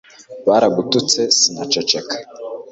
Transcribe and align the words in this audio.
baragututse 0.47 1.21
sinaceceka 1.37 2.15